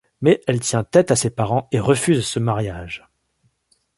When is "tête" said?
0.83-1.11